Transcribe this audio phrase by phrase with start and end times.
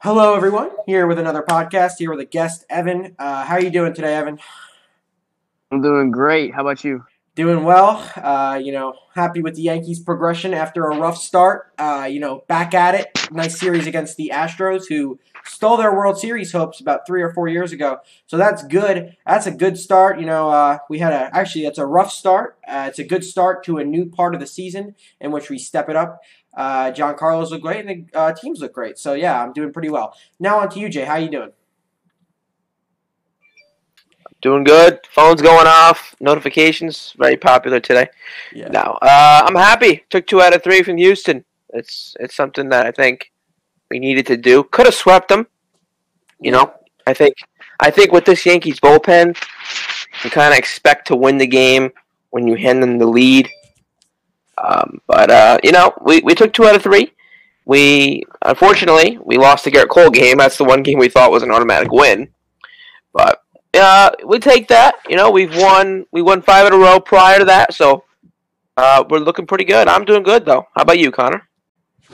[0.00, 0.70] Hello, everyone.
[0.86, 1.92] Here with another podcast.
[1.98, 3.16] Here with a guest, Evan.
[3.18, 4.38] Uh, how are you doing today, Evan?
[5.72, 6.54] I'm doing great.
[6.54, 7.04] How about you?
[7.34, 8.08] Doing well.
[8.14, 11.72] Uh, you know, happy with the Yankees' progression after a rough start.
[11.78, 13.32] Uh, you know, back at it.
[13.32, 17.48] Nice series against the Astros, who stole their World Series hopes about three or four
[17.48, 17.98] years ago.
[18.26, 19.16] So that's good.
[19.26, 20.20] That's a good start.
[20.20, 22.58] You know, uh, we had a actually it's a rough start.
[22.66, 25.58] Uh, it's a good start to a new part of the season in which we
[25.58, 26.20] step it up.
[26.56, 28.98] Uh, Carlos look great, and the uh, teams look great.
[28.98, 30.16] So yeah, I'm doing pretty well.
[30.40, 31.04] Now on to you, Jay.
[31.04, 31.52] How you doing?
[34.40, 35.00] Doing good.
[35.10, 36.14] Phone's going off.
[36.20, 38.08] Notifications very popular today.
[38.52, 38.68] Yeah.
[38.68, 40.04] Now uh, I'm happy.
[40.10, 41.44] Took two out of three from Houston.
[41.70, 43.32] It's it's something that I think
[43.90, 44.64] we needed to do.
[44.64, 45.46] Could have swept them.
[46.40, 46.72] You know,
[47.06, 47.34] I think
[47.80, 49.36] I think with this Yankees bullpen,
[50.24, 51.90] you kind of expect to win the game
[52.30, 53.50] when you hand them the lead.
[54.62, 57.12] Um, but uh, you know, we, we took two out of three.
[57.66, 60.38] We unfortunately we lost the Gerrit Cole game.
[60.38, 62.28] That's the one game we thought was an automatic win.
[63.12, 63.42] But
[63.74, 64.94] uh, we take that.
[65.08, 68.04] You know, we've won we won five in a row prior to that, so
[68.76, 69.88] uh, we're looking pretty good.
[69.88, 70.66] I'm doing good though.
[70.74, 71.48] How about you, Connor?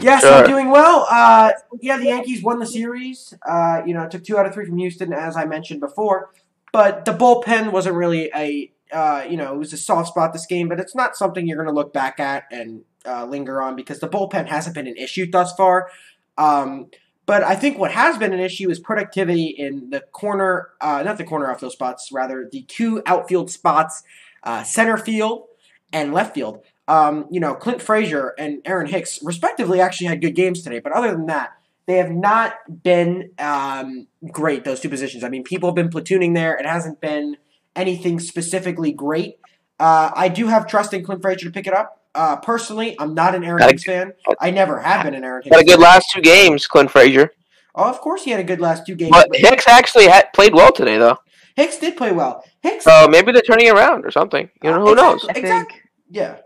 [0.01, 0.33] Yes, Sure.
[0.33, 1.07] I'm doing well.
[1.11, 3.35] Uh, yeah, the Yankees won the series.
[3.47, 6.31] Uh, you know, took two out of three from Houston, as I mentioned before.
[6.73, 10.47] But the bullpen wasn't really a, uh, you know, it was a soft spot this
[10.47, 10.69] game.
[10.69, 14.01] But it's not something you're going to look back at and uh, linger on because
[14.01, 15.91] the bullpen hasn't been an issue thus far.
[16.39, 16.91] Um,
[17.25, 21.19] but I think what has been an issue is productivity in the corner, uh, not
[21.19, 24.03] the corner outfield spots, rather the two outfield spots,
[24.43, 25.47] uh, center field
[25.93, 26.63] and left field.
[26.89, 30.81] Um, you know, Clint Frazier and Aaron Hicks, respectively, actually had good games today.
[30.81, 31.53] But other than that,
[31.87, 35.23] they have not been um, great, those two positions.
[35.23, 36.57] I mean, people have been platooning there.
[36.57, 37.37] It hasn't been
[37.77, 39.39] anything specifically great.
[39.81, 41.99] Uh, I do have trust in Clint Frazier to pick it up.
[42.15, 44.13] Uh, personally, I'm not an Aaron Got a- Hicks fan.
[44.41, 45.81] I never have been an Aaron Hicks Had a good fan.
[45.83, 47.31] last two games, Clint Frazier.
[47.75, 49.11] Oh, of course, he had a good last two games.
[49.11, 51.19] But but Hicks actually had played well today, though.
[51.57, 52.45] Hicks did play well.
[52.63, 54.49] Hicks, So maybe they're turning around or something.
[54.63, 55.25] You know, who knows?
[55.25, 55.43] Exactly.
[55.43, 56.37] I Exact- think, yeah.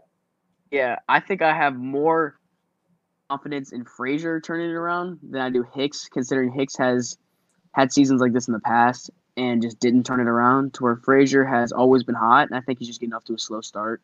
[0.71, 2.39] yeah, I think I have more
[3.29, 7.19] confidence in Frazier turning it around than I do Hicks, considering Hicks has
[7.73, 10.75] had seasons like this in the past and just didn't turn it around.
[10.75, 13.35] To where Frazier has always been hot, and I think he's just getting off to
[13.35, 14.03] a slow start.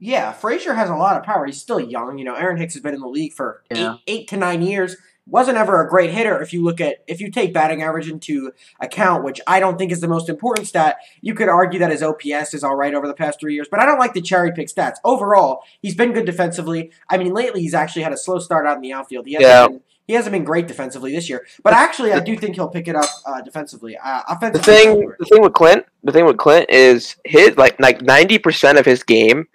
[0.00, 1.44] Yeah, Frazier has a lot of power.
[1.46, 2.18] He's still young.
[2.18, 3.94] You know, Aaron Hicks has been in the league for Yeah.
[4.06, 4.96] eight, eight to nine years.
[5.26, 6.40] Wasn't ever a great hitter.
[6.40, 9.92] If you look at if you take batting average into account, which I don't think
[9.92, 13.06] is the most important stat, you could argue that his OPS is all right over
[13.06, 13.68] the past three years.
[13.70, 14.94] But I don't like the cherry pick stats.
[15.04, 16.92] Overall, he's been good defensively.
[17.10, 19.26] I mean, lately he's actually had a slow start out in the outfield.
[19.26, 19.66] He hasn't Yeah.
[19.68, 21.46] been he hasn't been great defensively this year.
[21.62, 23.96] But actually, I do think he'll pick it up uh, defensively.
[24.02, 28.02] Uh, The thing, the thing with Clint, the thing with Clint is his like like
[28.02, 29.46] ninety percent of his game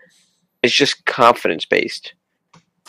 [0.62, 2.14] is just confidence based.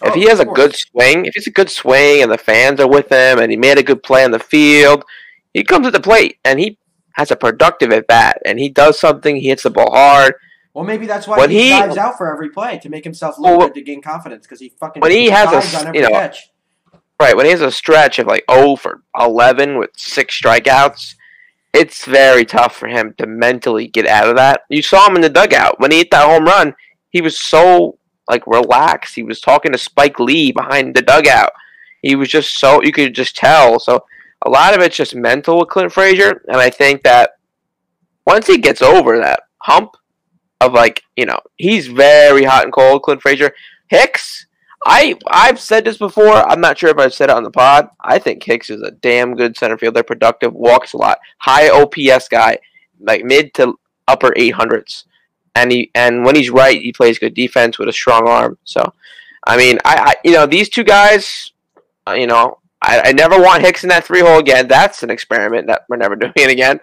[0.02, 0.56] If Oh, he has a course.
[0.56, 3.56] good swing, if he's a good swing and the fans are with him and he
[3.56, 5.04] made a good play on the field,
[5.54, 6.78] he comes at the plate and he
[7.12, 9.36] has a productive at bat and he does something.
[9.36, 10.34] He hits the ball hard.
[10.74, 13.38] Well, maybe that's why When he, he- dives out for every play to make himself
[13.38, 16.00] look Well, good to gain confidence because he fucking when he has a on every
[16.00, 16.50] you know, catch.
[17.24, 21.14] Right when he has a stretch of like oh for eleven with six strikeouts,
[21.72, 24.64] it's very tough for him to mentally get out of that.
[24.68, 26.74] You saw him in the dugout when he hit that home run.
[27.08, 27.96] He was so
[28.28, 29.14] like relaxed.
[29.14, 31.52] He was talking to Spike Lee behind the dugout.
[32.02, 33.80] He was just so you could just tell.
[33.80, 34.04] So
[34.44, 37.30] a lot of it's just mental with Clint Frazier, and I think that
[38.26, 39.92] once he gets over that hump
[40.60, 43.02] of like you know he's very hot and cold.
[43.02, 43.54] Clint Frazier,
[43.88, 44.43] Hicks.
[44.84, 46.34] I I've said this before.
[46.34, 47.88] I'm not sure if I've said it on the pod.
[48.00, 52.28] I think Hicks is a damn good center fielder, productive, walks a lot, high OPS
[52.28, 52.58] guy,
[53.00, 55.04] like mid to upper 800s,
[55.54, 58.58] and he and when he's right, he plays good defense with a strong arm.
[58.64, 58.92] So,
[59.46, 61.52] I mean, I, I you know these two guys,
[62.06, 64.68] uh, you know, I, I never want Hicks in that three hole again.
[64.68, 66.78] That's an experiment that we're never doing it again.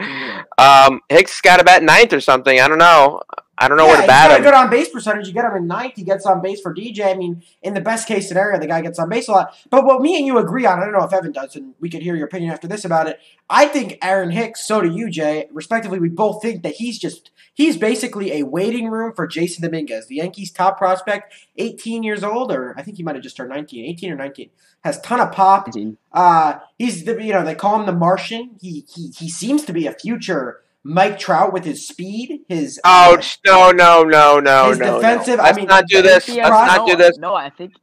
[0.57, 2.59] Um, Hicks got to bat ninth or something.
[2.59, 3.21] I don't know.
[3.61, 4.43] I don't know yeah, where to he's bat got a him.
[4.43, 5.27] good on base percentage.
[5.27, 7.05] You get him in ninth, he gets on base for DJ.
[7.05, 9.55] I mean, in the best case scenario, the guy gets on base a lot.
[9.69, 11.87] But what me and you agree on, I don't know if Evan does, and we
[11.87, 13.19] could hear your opinion after this about it.
[13.51, 15.47] I think Aaron Hicks, so do you, Jay.
[15.51, 20.07] Respectively, we both think that he's just he's basically a waiting room for Jasson Dominguez,
[20.07, 23.51] the Yankees' top prospect, 18 years old, or I think he might have just turned
[23.51, 24.49] 19, 18 or 19.
[24.83, 25.69] Has ton of pop.
[26.11, 28.55] Uh, he's the you know they call him the Martian.
[28.59, 32.41] He he he seems to be a future Mike Trout with his speed.
[32.49, 34.95] His Oh uh, no no no no His no!
[34.95, 35.43] defensive- no.
[35.43, 36.25] I Let's mean, not do this.
[36.25, 37.17] think Let's he has- not no, do this.
[37.17, 37.73] No, I think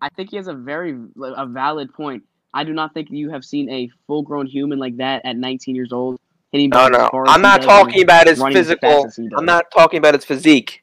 [0.00, 2.24] I think he has a very a valid point.
[2.52, 5.74] I do not think you have seen a full grown human like that at 19
[5.74, 6.20] years old
[6.52, 6.68] hitting.
[6.70, 7.08] No, no.
[7.26, 9.06] I'm not talking about his running as fast physical.
[9.06, 9.38] as he does.
[9.38, 10.82] I'm not talking about his physique.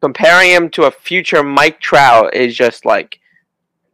[0.00, 3.18] Comparing him to a future Mike Trout is just like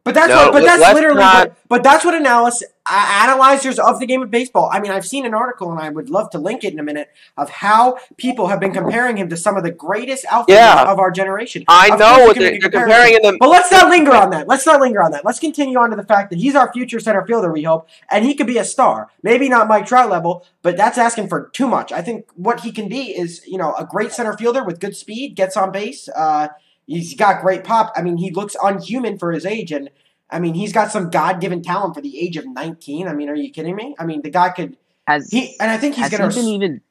[0.03, 3.77] But that's No, what, but that's literally not- but, but that's what analysis uh, analyzers
[3.77, 4.67] of the game of baseball.
[4.73, 6.83] I mean, I've seen an article and I would love to link it in a
[6.83, 10.91] minute of how people have been comparing him to some of the greatest outfielders Yeah.
[10.91, 11.65] of our generation.
[11.67, 13.37] I Of know what they're, make a they're comparing them.
[13.39, 14.47] But let's not linger on that.
[14.47, 15.23] Let's not linger on that.
[15.23, 18.25] Let's continue on to the fact that he's our future center fielder, we hope, and
[18.25, 19.09] he could be a star.
[19.21, 21.91] Maybe not Mike Trout level, but that's asking for too much.
[21.91, 24.95] I think what he can be is, you know, a great center fielder with good
[24.95, 26.09] speed, gets on base.
[26.15, 26.47] Uh,
[26.89, 27.93] he's got great pop.
[27.95, 29.89] I mean, he looks unhuman for his age, and
[30.29, 33.07] I mean, he's got some God-given talent for the age of 19.
[33.07, 33.95] I mean, are you kidding me?
[33.99, 34.77] I mean, the guy could
[35.07, 36.25] Has he and I think he's has gonna.
[36.33, 36.81] he been even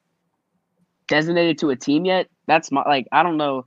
[1.07, 2.27] designated to a team yet?
[2.47, 3.65] That's my like I don't know.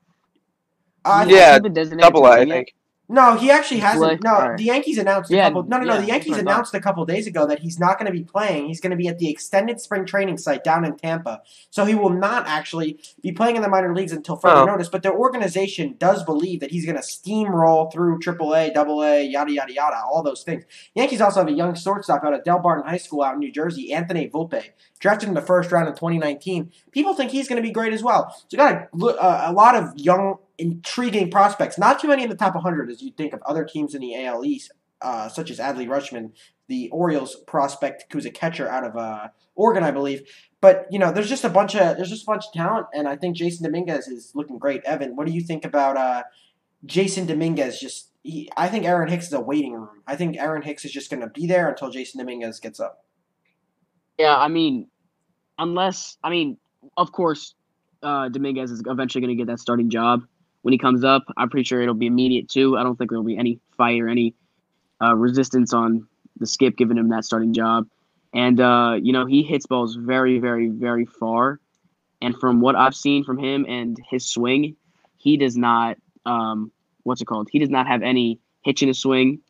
[1.04, 2.46] uh, Yeah, Has he been designated Double to A, a I yet?
[2.46, 2.74] think.
[3.12, 4.02] No, he actually hasn't.
[4.02, 4.56] Like, No, alright.
[4.58, 5.64] the Yankees announced a Yeah, couple.
[5.64, 6.00] No, no, no.
[6.00, 8.24] The Yankees that's what announced a couple days ago that he's not going to be
[8.24, 8.68] playing.
[8.68, 11.42] He's going to be at the extended spring training site down in Tampa.
[11.70, 14.64] So he will not actually be playing in the minor leagues until further Oh.
[14.64, 14.88] notice.
[14.88, 19.72] But their organization does believe that he's going to steamroll through AAA, AA, yada yada
[19.72, 20.64] yada, all those things.
[20.94, 23.92] Yankees also have a young shortstop out of Delbarton High School out in New Jersey,
[23.92, 24.62] Anthony Volpe,
[25.00, 26.72] drafted in the first round in 2019.
[26.92, 28.30] People think he's going to be great as well.
[28.34, 31.78] So you got a, uh, a lot of young, intriguing prospects.
[31.78, 34.24] Not too many in the top 100 as you think of other teams in the
[34.24, 36.32] AL East, uh, such as Adley Rutschman,
[36.68, 40.22] the Orioles prospect who's a catcher out of uh, Oregon, I believe.
[40.60, 43.08] But you know, there's just a bunch of there's just a bunch of talent, and
[43.08, 44.82] I think Jasson Dominguez is looking great.
[44.84, 46.22] Evan, what do you think about uh,
[46.86, 47.80] Jasson Dominguez?
[47.80, 50.02] Just he, I think Aaron Hicks is a waiting room.
[50.06, 53.04] I think Aaron Hicks is just going to be there until Jasson Dominguez gets up.
[54.18, 54.86] Yeah, I mean,
[55.58, 56.58] unless I mean,
[56.96, 57.54] of course,
[58.02, 60.22] uh, Dominguez is eventually going to get that starting job
[60.62, 61.24] when he comes up.
[61.36, 62.76] I'm pretty sure it'll be immediate too.
[62.76, 64.34] I don't think there'll be any fight or any
[65.02, 66.06] uh, resistance on
[66.38, 67.86] the skip giving him that starting job.
[68.32, 71.60] And uh, you know, he hits balls very, very, very far.
[72.20, 74.76] And from what I've seen from him and his swing,
[75.18, 76.70] he does not um,
[77.02, 77.48] what's it called?
[77.50, 79.40] He does not have any hitch in his swing.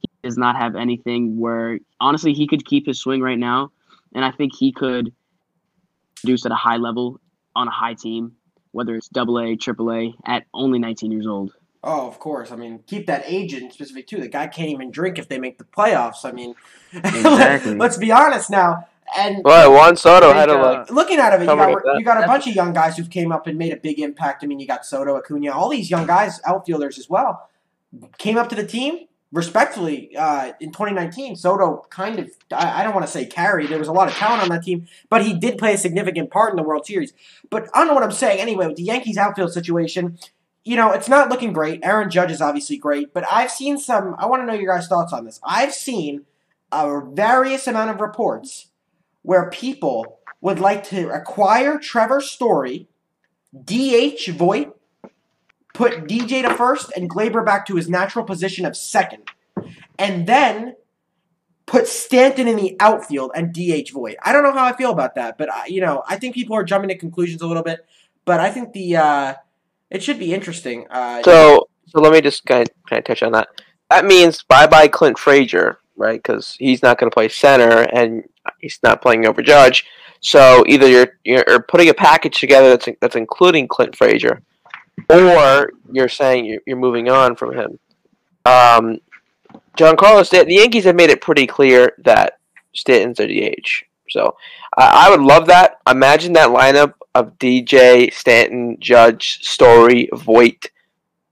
[0.00, 3.72] He does not have anything where honestly he could keep his swing right now,
[4.14, 5.12] and I think he could
[6.20, 7.20] produce at a high level
[7.56, 8.32] on a high team,
[8.72, 11.54] whether it's double A, triple A, at only 19 years old.
[11.82, 12.50] Oh, of course.
[12.50, 14.20] I mean, keep that agent specific too.
[14.20, 16.24] The guy can't even drink if they make the playoffs.
[16.24, 16.54] I mean,
[16.92, 17.74] Exactly.
[17.76, 18.88] let's be honest now.
[19.16, 20.90] And Well, Juan Soto I had to think, uh, like.
[20.90, 23.32] looking out of it, you got, you got a bunch of young guys who've came
[23.32, 24.44] up and made a big impact.
[24.44, 27.48] I mean, you got Soto, Acuna, all these young guys, outfielders as well,
[28.18, 31.36] came up to the team respectfully uh, in 2019.
[31.36, 34.14] Soto kind of, I, I don't want to say carry, There was a lot of
[34.14, 37.12] talent on that team, but he did play a significant part in the World Series.
[37.50, 38.40] But I don't know what I'm saying.
[38.40, 40.18] Anyway, with the Yankees outfield situation,
[40.64, 41.80] you know, it's not looking great.
[41.82, 44.14] Aaron Judge is obviously great, but I've seen some.
[44.18, 45.40] I want to know your guys' thoughts on this.
[45.42, 46.26] I've seen
[46.70, 48.66] a various amount of reports
[49.22, 52.86] where people would like to acquire Trevor Story,
[53.52, 54.77] DH Voit,
[55.78, 59.30] put DJ to first, and Gleyber back to his natural position of second,
[59.96, 60.74] and then
[61.66, 64.16] put Stanton in the outfield and DH Voit.
[64.24, 66.56] I don't know how I feel about that, but I, you know, I think people
[66.56, 67.86] are jumping to conclusions a little bit.
[68.24, 69.34] But I think the uh,
[69.88, 70.86] it should be interesting.
[70.90, 73.48] Uh, So, so let me just kind of, kind of touch on that.
[73.88, 76.20] That means bye bye Clint Frazier, right?
[76.20, 78.24] Because he's not going to play center and
[78.58, 79.86] he's not playing over Judge.
[80.20, 84.42] So either you're you're putting a package together that's that's including Clint Frazier,
[85.10, 87.78] or you're saying you're, you're moving on from him.
[88.44, 88.98] Um,
[89.76, 92.38] John Carlos, the, the Yankees have made it pretty clear that
[92.74, 93.84] Stanton's a DH.
[94.10, 94.36] So
[94.76, 95.78] I I would love that.
[95.88, 100.70] Imagine that lineup of DJ, Stanton, Judge, Story, Voit.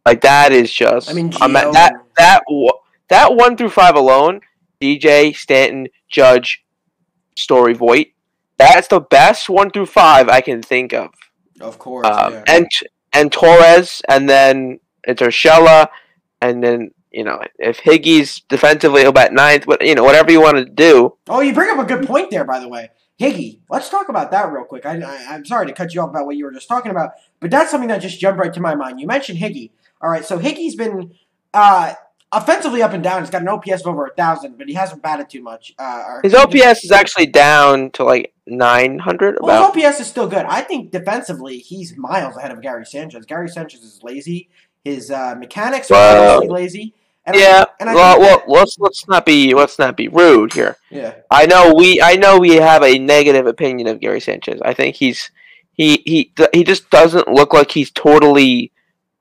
[0.04, 1.10] Like that is just.
[1.10, 2.42] I mean, ima- Gio- that that
[3.08, 4.40] that one through five alone.
[4.80, 6.62] DJ, Stanton, Judge,
[7.34, 8.08] Story, Voit.
[8.58, 11.10] That's the best one through five I can think of.
[11.60, 12.44] of course, Um, yeah.
[12.46, 12.66] and
[13.16, 15.88] and Torres, and then it's Urshela,
[16.40, 20.40] and then you know if Higgy's defensively he'll bat ninth, but you know whatever you
[20.40, 21.16] want to do.
[21.28, 22.90] Oh, you bring up a good point there, by the way.
[23.18, 24.84] Higgy, let's talk about that real quick.
[24.84, 27.12] I, I, I'm sorry to cut you off about what you were just talking about,
[27.40, 29.00] but that's something that just jumped right to my mind.
[29.00, 29.70] You mentioned Higgy.
[30.02, 31.14] All right, so Higgy's been
[31.54, 31.94] uh,
[32.32, 33.22] offensively up and down.
[33.22, 35.74] He's got an OPS of over a thousand, but he hasn't batted too much.
[35.78, 39.38] Uh, His OPS is actually down to like nine hundred.
[39.40, 40.44] Well, his OPS is still good.
[40.46, 43.26] I think defensively, he's miles ahead of Gary Sanchez.
[43.26, 44.48] Gary Sanchez is lazy.
[44.84, 46.94] His uh, mechanics are Well, obviously lazy.
[47.24, 47.56] And I yeah.
[47.64, 50.76] think- and I well, well, let's let's not be let's not be rude here.
[50.90, 51.14] yeah.
[51.30, 54.60] I know we I know we have a negative opinion of Gary Sanchez.
[54.64, 55.30] I think he's
[55.72, 58.70] he he he just doesn't look like he's totally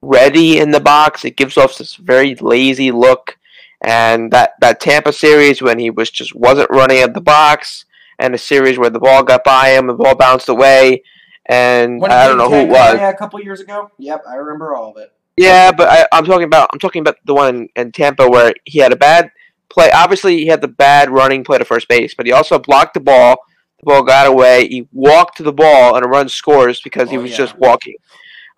[0.06, 1.26] ready in the box.
[1.26, 3.38] It gives off this very lazy look.
[3.84, 7.86] And that, that Tampa series when he was just wasn't running at the box,
[8.18, 11.04] and a series where the ball got by him, the ball bounced away,
[11.48, 12.94] and When I don't know who it was.
[12.94, 13.92] Correa a couple years ago.
[14.00, 15.12] Yep, I remember all of it.
[15.38, 18.54] Yeah, but I, I'm talking about I'm talking about the one in, in Tampa where
[18.64, 19.30] he had a bad
[19.70, 19.92] play.
[19.92, 23.02] Obviously, he had the bad running play to first base, but he also blocked the
[23.02, 23.36] ball.
[23.80, 24.68] The ball got away.
[24.70, 27.38] He walked to the ball and a run scores because he Oh, was yeah.
[27.38, 27.96] just walking.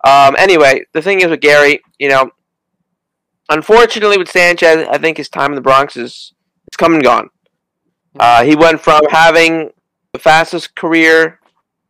[0.04, 2.30] Um, anyway, the thing is with Gary, you know,
[3.48, 6.32] unfortunately with Sanchez, I think his time in the Bronx is
[6.66, 7.30] it's come and gone.
[8.18, 9.70] Uh, he went from having
[10.12, 11.40] the fastest career,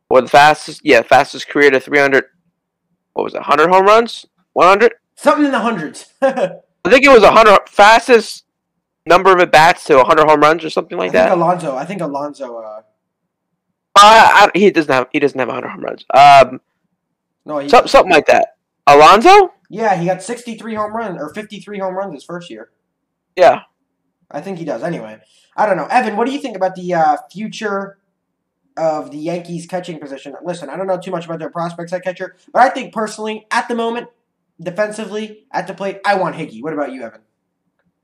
[0.09, 2.25] or the fastest, yeah, fastest career to 300.
[3.13, 3.37] What was it?
[3.37, 4.25] 100 home runs?
[4.53, 4.93] 100?
[5.15, 6.07] Something in the hundreds.
[6.21, 6.27] I
[6.85, 8.45] I think it was 100 fastest
[9.05, 11.31] number of at bats to 100 home runs or something like think that.
[11.31, 11.75] Alonso.
[11.75, 12.57] I think Alonso.
[12.57, 12.81] Uh,
[13.95, 16.05] Uh, I, he doesn't have he doesn't have 100 home runs.
[16.13, 16.61] Um,
[17.49, 18.55] no, he, some, something like that.
[18.87, 19.51] Alonso?
[19.69, 22.71] yeah, he got 63 home runs or 53 home runs his first year.
[23.35, 23.61] Yeah.
[24.31, 24.83] I think he does.
[24.83, 25.19] Anyway,
[25.57, 25.87] I don't know.
[25.87, 27.97] Evan, what do you think about the uh, future
[28.77, 30.35] of the Yankees catching position?
[30.43, 33.45] Listen, I don't know too much about their prospects at catcher, but I think personally,
[33.51, 34.07] at the moment,
[34.61, 36.63] defensively, at the plate, I want Higgy.
[36.63, 37.21] What about you, Evan?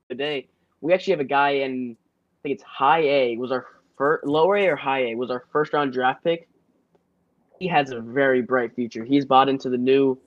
[0.08, 0.48] today.
[0.80, 4.56] We actually have a guy in, I think it's high A, was our first, lower
[4.56, 6.48] A or high A, was our first round draft pick.
[7.58, 9.04] He has a very bright future.
[9.04, 10.18] He's bought into the new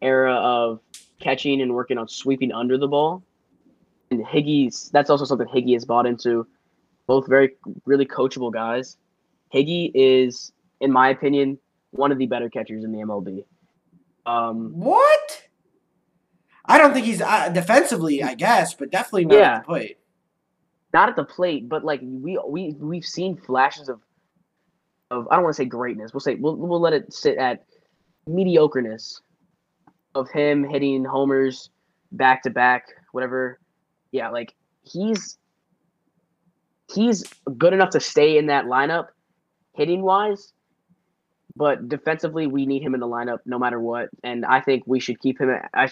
[0.00, 0.80] era of
[1.20, 3.22] catching and working on sweeping under the ball.
[4.10, 6.46] And Higgy's, that's also something Higgy has bought into.
[7.06, 8.96] Both very, really coachable guys.
[9.54, 11.58] Higgy is, in my opinion,
[11.90, 13.44] one of the better catchers in the MLB.
[14.26, 15.42] Um, What?
[16.66, 19.54] I don't think he's uh, defensively, I guess, but definitely not Yeah.
[19.56, 19.98] at the plate.
[20.92, 24.00] not at the plate, but like we we we've seen flashes of
[25.10, 26.12] of I don't want to say greatness.
[26.12, 27.64] We'll say we'll we'll let it sit at
[28.28, 29.20] mediocreness
[30.14, 31.70] of him hitting homers
[32.12, 33.58] back to back, whatever.
[34.12, 35.38] Yeah, like he's
[36.92, 37.24] he's
[37.56, 39.08] good enough to stay in that lineup
[39.74, 40.52] hitting wise.
[41.56, 45.00] But defensively, we need him in the lineup no matter what, and I think we
[45.00, 45.50] should keep him.
[45.74, 45.90] I,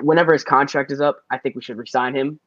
[0.00, 2.38] whenever his contract is up, I think we should resign him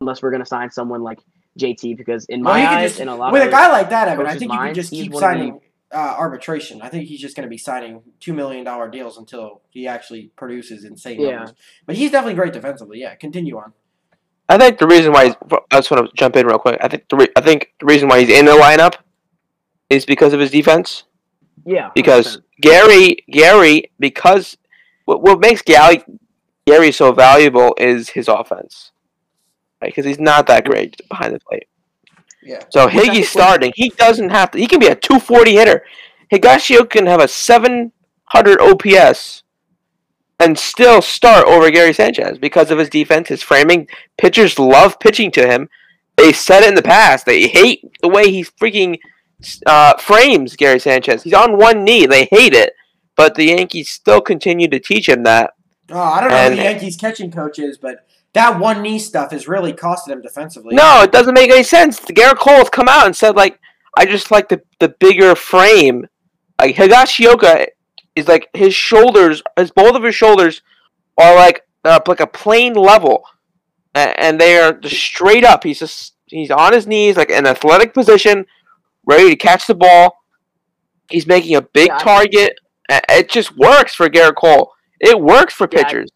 [0.00, 1.18] unless we're gonna sign someone like
[1.58, 3.70] JT because in my you could eyes just- and a lot with of a guy
[3.70, 5.60] like that, Evan, I think you could minds, just keep one of the- signing
[5.92, 6.82] uh, arbitration.
[6.82, 10.32] I think he's just going to be signing two million dollar deals until he actually
[10.34, 11.30] produces insane Yeah.
[11.36, 11.54] numbers.
[11.86, 12.98] But he's definitely great defensively.
[13.00, 13.72] Yeah, continue on.
[14.48, 15.34] I think the reason why he's,
[15.70, 16.78] I just want to jump in real quick.
[16.82, 18.94] I think the re, I think the reason why he's in the lineup
[19.88, 21.04] is because of his defense.
[21.64, 22.40] yeah Because 100%.
[22.60, 24.56] Gary Gary because
[25.04, 26.02] what what makes Gary
[26.66, 28.90] Gary so valuable is his offense.
[29.86, 31.68] Because he's not that great behind the plate.
[32.42, 32.62] Yeah.
[32.68, 33.72] So Higgy's starting.
[33.74, 34.58] He doesn't have to.
[34.58, 35.84] He can be a 240 hitter.
[36.32, 39.42] Higashio can have a 700 OPS
[40.40, 43.88] and still start over Gary Sanchez because of his defense, his framing.
[44.18, 45.68] Pitchers love pitching to him.
[46.16, 47.24] They said it in the past.
[47.26, 48.98] They hate the way he freaking
[49.66, 51.22] uh, frames Gary Sanchez.
[51.22, 52.06] He's on one knee.
[52.06, 52.74] They hate it,
[53.16, 55.54] but the Yankees still continue to teach him that.
[55.90, 58.98] Oh, I don't know And- who the Yankees catching coach is, but that one knee
[58.98, 60.74] stuff has really costed him defensively.
[60.74, 61.98] No, it doesn't make any sense.
[62.00, 63.58] Gerrit Cole has come out and said like,
[63.96, 66.06] I just like the the bigger frame.
[66.60, 67.66] Like Higashioka
[68.16, 70.62] is like his shoulders, his both of his shoulders
[71.18, 73.24] are like uh, like a plane level,
[73.94, 75.64] and they are just straight up.
[75.64, 78.46] He's just he's on his knees, like an athletic position,
[79.04, 80.18] ready to catch the ball.
[81.10, 82.58] He's making a big Yeah, I- target.
[82.88, 84.72] It just works for Gerrit Cole.
[85.00, 86.10] It works for Yeah, I- pitchers.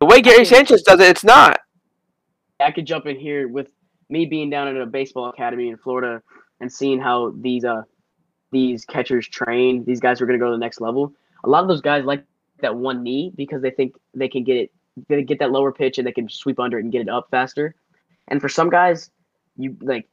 [0.00, 1.60] The way Gary Sanchez does it, it's not.
[2.58, 3.70] I could jump in here with
[4.08, 6.22] me being down at a baseball academy in Florida
[6.60, 7.82] and seeing how these uh
[8.50, 9.84] these catchers train.
[9.84, 11.12] These guys are going to go to the next level.
[11.44, 12.24] A lot of those guys like
[12.60, 14.72] that one knee because they think they can get it,
[15.08, 17.28] they get that lower pitch and they can sweep under it and get it up
[17.30, 17.74] faster.
[18.28, 19.10] And for some guys,
[19.56, 20.08] you like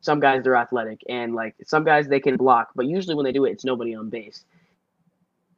[0.00, 3.32] some guys they're athletic and like some guys they can block, but usually when they
[3.32, 4.44] do it, it's nobody on base.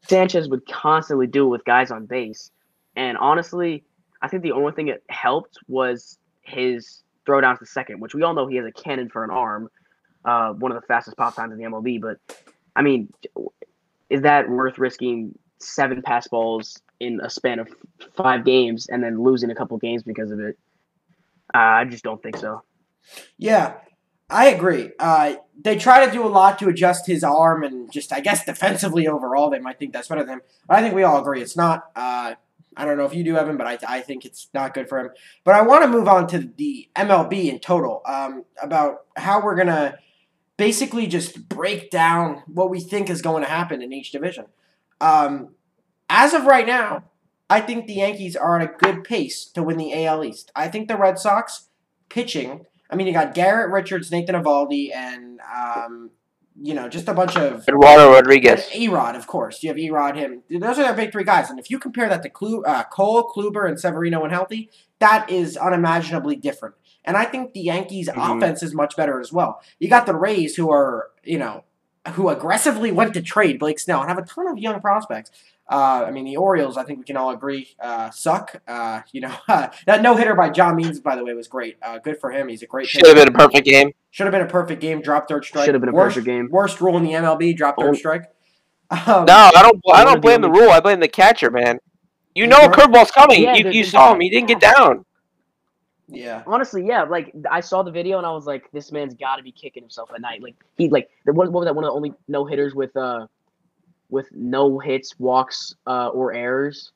[0.03, 2.51] Sanchez would constantly do it with guys on base,
[2.97, 3.85] and honestly,
[4.23, 8.23] I think the only thing that helped was his throw down to second, which we
[8.23, 9.69] all know he has a cannon for an arm,
[10.25, 12.01] uh, one of the fastest pop times in the MLB.
[12.01, 12.19] But
[12.77, 13.13] I mean,
[14.11, 17.69] is that worth risking seven pass balls in a span of
[18.17, 20.59] five games and then losing a couple games because of it?
[21.55, 22.63] Uh, I just don't think so.
[23.37, 23.75] Yeah,
[24.31, 24.91] I agree.
[24.99, 28.45] Uh, they try to do a lot to adjust his arm and just, I guess,
[28.45, 30.43] defensively overall, they might think that's better than him.
[30.67, 31.85] But I think we all agree it's not.
[31.95, 32.35] Uh,
[32.77, 34.99] I don't know if you do, Evan, but I, I think it's not good for
[34.99, 35.11] him.
[35.45, 39.55] But I want to move on to the MLB in total um, about how we're
[39.55, 39.99] going to
[40.57, 44.47] basically just break down what we think is going to happen in each division.
[45.01, 45.55] Um,
[46.09, 47.05] as of right now,
[47.51, 50.51] I think the Yankees are on a good pace to win the AL East.
[50.55, 51.69] I think the Red Sox
[52.09, 52.67] pitching.
[52.91, 56.11] I mean, you got Garrett Richards, Nathan Eovaldi, and um,
[56.61, 58.69] you know, just a bunch of Eduardo Rodriguez.
[58.71, 59.63] Erod, of course.
[59.63, 60.43] You have Erod, him.
[60.49, 61.51] Those are their big three guys.
[61.51, 64.71] And if you compare that to Klu- uh, Cole, Kluber, and Severino when healthy,
[65.01, 66.77] that is unimaginably different.
[67.05, 68.37] And I think the Yankees' Mhm.
[68.37, 69.61] offense is much better as well.
[69.79, 71.65] You got the Rays, who are, you know,
[72.13, 75.31] who aggressively went to trade Blake Snell and have a ton of young prospects.
[75.67, 78.61] Uh, I mean, the Orioles, I think we can all agree, uh, suck.
[78.69, 81.79] Uh, you know, that no hitter by John Means, by the way, was great.
[81.83, 82.49] Uh, good for him.
[82.49, 83.93] He's a great Should have been a perfect game.
[84.11, 85.01] Should have been a perfect game.
[85.01, 85.65] Drop third strike.
[85.65, 86.49] Should have been a worst, perfect game.
[86.51, 87.57] Worst rule in the MLB.
[87.57, 87.95] Drop third Oh.
[87.95, 88.25] strike.
[88.91, 89.81] Um, No, I don't.
[89.93, 90.71] I don't blame the rule.
[90.71, 91.79] I blame the catcher, man.
[92.35, 93.43] You You know a are- curveball's coming.
[93.43, 94.21] Yeah, you the- you the- saw him.
[94.21, 95.05] He didn't get down.
[96.09, 96.43] Yeah.
[96.47, 99.43] Honestly, yeah, like I saw the video and I was like, this man's got to
[99.43, 100.43] be kicking himself at night.
[100.43, 102.95] Like he like the what, what was that one of the only no hitters with
[102.97, 103.27] uh
[104.15, 106.93] with no hits, walks, uh, or errors,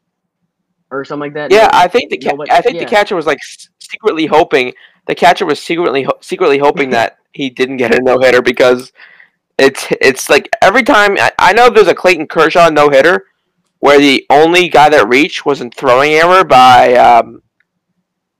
[0.90, 1.50] or something like that.
[1.50, 2.84] Yeah, No- I think the ca- nobody- I think yeah.
[2.84, 3.40] the catcher was like
[3.78, 4.72] secretly hoping.
[5.06, 8.92] The catcher was secretly ho- secretly hoping that he didn't get a no hitter because
[9.58, 13.26] it's it's like every time I, I know there's a Clayton Kershaw no hitter
[13.80, 17.42] where the only guy that reached was in throwing error by um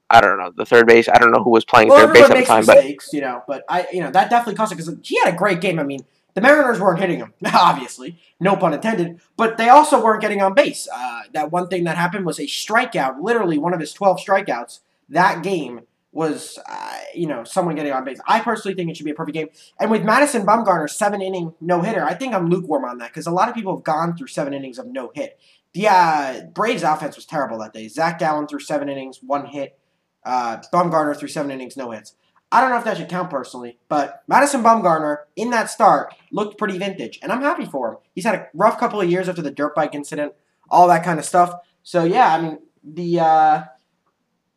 [0.09, 1.07] I don't know the third base.
[1.07, 2.83] I don't know who was playing Well, third base at the makes time, but
[3.13, 3.43] you know.
[3.47, 5.77] But I, you know, that definitely cost him because he had a great game.
[5.77, 5.99] I mean,
[6.41, 9.19] the Mariners weren't hitting him, obviously, no pun intended.
[9.35, 10.87] But they also weren't getting on base.
[10.93, 13.21] Uh, that one thing that happened was a strikeout.
[13.21, 14.79] Literally, one of his twelve strikeouts
[15.09, 15.81] that game
[16.11, 18.19] was, uh, you know, someone getting on base.
[18.27, 19.49] I personally think it should be a perfect game.
[19.79, 23.27] And with Madison Bumgarner, seven inning no hitter, I think I'm lukewarm on that because
[23.27, 25.39] a lot of people have gone through seven innings of no hit.
[25.73, 27.87] The uh, Braves offense was terrible that day.
[27.87, 29.77] Zach Gallen threw seven innings, one hit.
[30.23, 32.15] Uh, Bumgarner threw seven innings, no hits.
[32.51, 36.57] I don't know if that should count personally, but Madison Bumgarner in that start looked
[36.57, 37.97] pretty vintage, and I'm happy for him.
[38.15, 40.33] He's had a rough couple of years after the dirt bike incident,
[40.69, 41.53] all that kind of stuff.
[41.83, 43.63] So yeah, I mean the uh,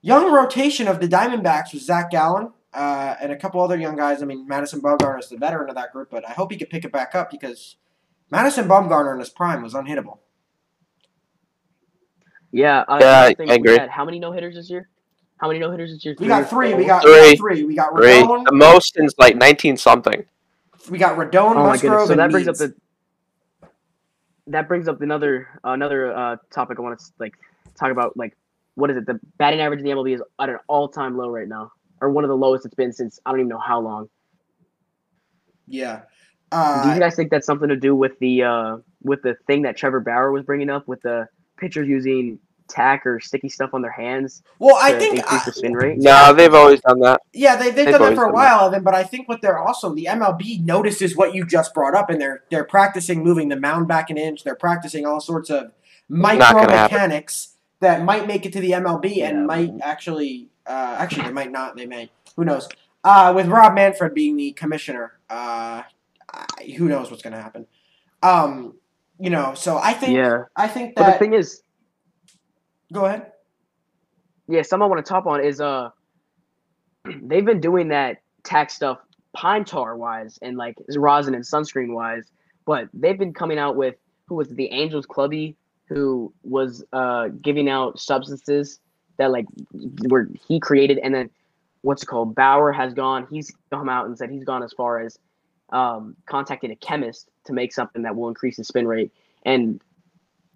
[0.00, 4.22] young rotation of the Diamondbacks was Zach Gallen uh, and a couple other young guys.
[4.22, 6.70] I mean Madison Bumgarner is the veteran of that group, but I hope he could
[6.70, 7.76] pick it back up because
[8.30, 10.18] Madison Bumgarner in his prime was unhittable.
[12.50, 13.78] Yeah, I, Yeah, I, think I we agree.
[13.78, 14.88] had how many no hitters this year?
[15.42, 16.14] How many no hitters this year?
[16.20, 16.72] We got three.
[16.72, 17.12] We got, Three.
[17.12, 17.64] we got three.
[17.64, 18.44] We got three Rodon.
[18.44, 20.24] the most since like nineteen something.
[20.88, 22.06] We got Rodon, Oh my Musgrove, goodness!
[22.06, 22.72] So and that brings up the
[24.46, 27.34] that brings up another another uh, topic I want to like
[27.76, 28.16] talk about.
[28.16, 28.36] Like,
[28.76, 29.04] what is it?
[29.06, 32.10] The batting average in the MLB is at an all time low right now, or
[32.10, 34.08] one of the lowest it's been since I don't even know how long.
[35.66, 36.02] Yeah.
[36.52, 39.62] do Uh, you guys think that's something to do with the uh, with the thing
[39.62, 42.38] that Trevor Bauer was bringing up with the pitchers using
[42.72, 45.98] tack or sticky stuff on their hands well, I think increase the spin rate?
[45.98, 47.20] No, they've always done that.
[47.32, 49.42] Yeah, they, they've They've done that for a done while, Evan, but I think what
[49.42, 53.48] they're also, the MLB notices what you just brought up, and they're they're practicing moving
[53.48, 54.44] the mound back an inch.
[54.44, 55.72] They're practicing all sorts of
[56.08, 56.94] micro gonna happen.
[56.96, 59.28] mechanics that might make it to the MLB Yeah.
[59.28, 62.10] and might actually, uh, actually, they might not, they may.
[62.36, 62.68] Who knows?
[63.04, 65.82] Uh, with Rob Manfred being the commissioner, uh,
[66.76, 67.66] who knows what's going to happen?
[68.22, 68.74] Um,
[69.18, 71.62] you know, so I think, Yeah, I think but the thing is,
[72.92, 73.32] go ahead.
[74.48, 75.90] yeah, something I want to top on is uh,
[77.22, 78.98] they've been doing that tax stuff
[79.34, 82.24] pine tar wise and like rosin and sunscreen wise,
[82.66, 85.56] but they've been coming out with who was the Angels Clubby
[85.88, 88.80] who was uh giving out substances
[89.18, 89.46] that like
[90.08, 91.28] were he created and then
[91.82, 95.00] what's it called Bauer has gone he's come out and said he's gone as far
[95.00, 95.18] as
[95.70, 99.12] um contacting a chemist to make something that will increase the spin rate
[99.44, 99.82] and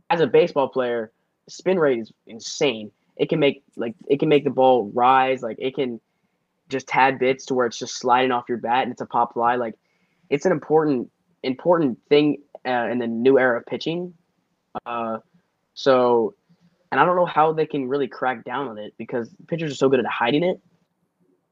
[0.09, 1.13] as a baseball player
[1.49, 2.91] spin rate is insane.
[3.17, 6.01] It can make like it can make the ball rise like it can
[6.69, 9.35] just tad bits to where it's just sliding off your bat and it's a pop
[9.35, 9.57] fly.
[9.57, 9.75] Like
[10.29, 11.11] it's an important
[11.43, 14.15] important thing uh, in the new era of pitching.
[14.85, 15.19] Uh,
[15.75, 16.35] so
[16.93, 19.77] and i don't know how they can really crack down on it because pitchers are
[19.77, 20.61] so good at hiding it.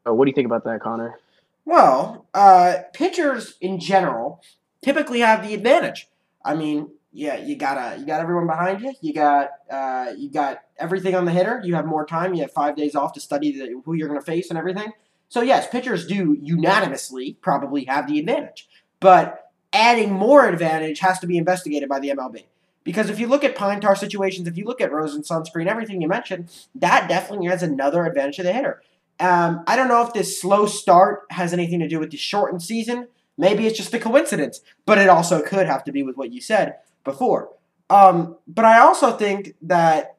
[0.05, 1.19] What do you think about that connor?
[1.65, 4.43] Well, uh, pitchers in general
[4.83, 6.09] typically have the advantage.
[6.45, 8.93] I mean, yeah, you got you got everyone behind you.
[9.01, 11.63] You got uh, you got everything on the hitter.
[11.65, 12.35] You have more time.
[12.35, 14.93] You have five days off to study the, who you're going to face and everything.
[15.29, 21.29] So yes, pitchers do unanimously probably have the advantage, but adding more advantage has to
[21.29, 22.45] be investigated by the MLB.
[22.83, 26.03] Because if you look at pine tar situations, if you look at rosin sunscreen, everything
[26.03, 28.83] you mentioned, that definitely has another advantage to the hitter.
[29.21, 32.63] Um, I don't know if this slow start has anything to do with the shortened
[32.63, 33.07] season.
[33.39, 36.41] Maybe it's just a coincidence, but it also could have to be with what you
[36.41, 37.51] said before.
[37.91, 40.17] Um, but I also think that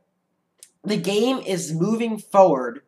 [0.84, 2.82] the game is moving forward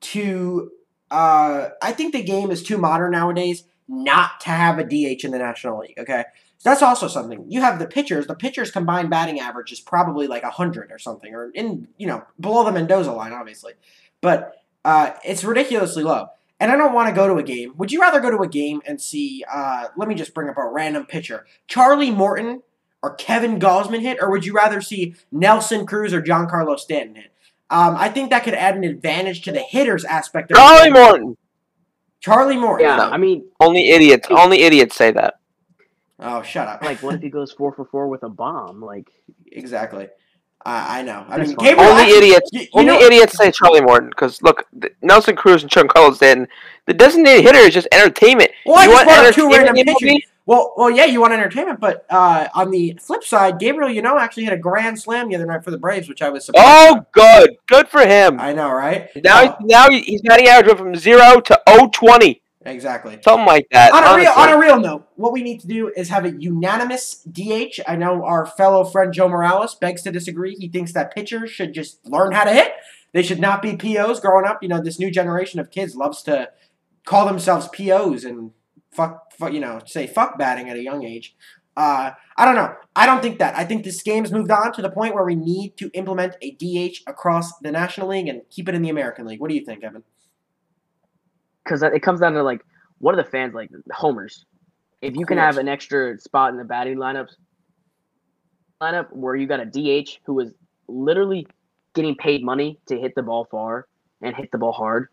[0.00, 0.70] to.
[1.10, 5.32] Uh, I think the game is too modern nowadays not to have a DH in
[5.32, 5.98] the National League.
[5.98, 6.24] Okay,
[6.58, 7.44] so that's also something.
[7.48, 8.26] You have the pitchers.
[8.26, 12.22] The pitchers' combined batting average is probably like hundred or something, or in you know
[12.38, 13.72] below the Mendoza line, obviously,
[14.20, 14.52] but
[14.84, 16.28] uh, it's ridiculously low.
[16.60, 17.72] and I don't want to go to a game.
[17.76, 19.44] Would you rather go to a game and see?
[19.50, 22.62] Uh, let me just bring up a random pitcher: Charlie Morton
[23.02, 27.32] or Kevin Gausman hit, or would you rather see Nelson Cruz or Giancarlo Stanton hit?
[27.70, 30.92] Um, I think that could add an advantage to the hitters aspect of Charlie game.
[30.92, 31.36] Morton.
[32.20, 32.86] Charlie Morton.
[32.86, 33.10] Yeah, No.
[33.10, 34.28] I mean, Only idiots.
[34.30, 35.34] Only idiots say that.
[36.18, 36.82] Oh, shut up.
[36.82, 38.82] like, what if he goes four for four with a bomb?
[38.82, 39.08] Like,
[39.52, 40.08] exactly.
[40.66, 41.24] I I know.
[41.28, 41.54] I mean.
[41.56, 42.50] Gabriel Only actually- idiots.
[42.52, 46.14] you- you only know- idiots say Charlie Morton because look, th- Nelson Cruz and Giancarlo
[46.14, 46.48] Stanton.
[46.86, 48.50] The designated hitter is just entertainment.
[48.66, 50.22] Well, I you just want two random you pitchers.
[50.46, 54.18] Well, well, yeah, you want entertainment, but uh, on the flip side, Gabriel, you know,
[54.18, 56.66] actually had a grand slam the other night for the Braves, which I was surprised.
[56.68, 58.40] Oh, good, good for him.
[58.40, 59.08] I know, right?
[59.22, 61.60] Now, Oh, he's, now he- he's batting average went from zero to
[61.92, 63.18] 020, exactly.
[63.22, 63.92] something like that.
[63.92, 66.30] On a real, on a real note, what we need to do is have a
[66.30, 67.80] unanimous DH.
[67.86, 70.54] I know our fellow friend Joe Morales begs to disagree.
[70.54, 72.72] He thinks that pitchers should just learn how to hit.
[73.12, 74.62] They should not be POs growing up.
[74.62, 76.50] You know, this new generation of kids loves to
[77.04, 78.52] call themselves POs and
[78.90, 81.34] fuck, fuck you know, say fuck batting at a young age.
[81.76, 82.74] Uh, I don't know.
[82.94, 83.56] I don't think that.
[83.56, 86.50] I think this game's moved on to the point where we need to implement a
[86.52, 89.40] DH across the National League and keep it in the American League.
[89.40, 90.02] What do you think, Evan?
[91.70, 92.64] Because it comes down to like,
[92.98, 93.70] what are the fans like?
[93.92, 94.44] Homers.
[95.00, 97.36] If you can have an extra spot in the batting lineups,
[98.82, 100.52] lineup where you got a DH who is
[100.88, 101.46] literally
[101.94, 103.86] getting paid money to hit the ball far
[104.20, 105.08] and hit the ball hard,